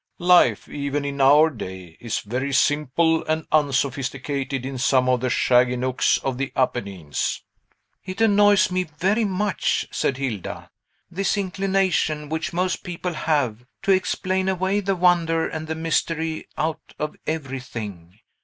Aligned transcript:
Life, 0.17 0.67
even 0.67 1.05
in 1.05 1.21
our 1.21 1.51
day, 1.51 1.95
is 1.99 2.21
very 2.21 2.51
simple 2.53 3.23
and 3.25 3.45
unsophisticated 3.51 4.65
in 4.65 4.79
some 4.79 5.07
of 5.07 5.21
the 5.21 5.29
shaggy 5.29 5.75
nooks 5.75 6.17
of 6.23 6.39
the 6.39 6.51
Apennines." 6.55 7.43
"It 8.03 8.19
annoys 8.19 8.71
me 8.71 8.85
very 8.97 9.25
much," 9.25 9.85
said 9.91 10.17
Hilda, 10.17 10.71
"this 11.11 11.37
inclination, 11.37 12.29
which 12.29 12.51
most 12.51 12.77
people 12.81 13.13
have, 13.13 13.67
to 13.83 13.91
explain 13.91 14.49
away 14.49 14.79
the 14.79 14.95
wonder 14.95 15.47
and 15.47 15.67
the 15.67 15.75
mystery 15.75 16.47
out 16.57 16.95
of 16.97 17.15
everything. 17.27 18.17